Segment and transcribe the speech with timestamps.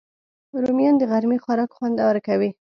[0.63, 2.49] رومیان د غرمې خوراک خوندور کوي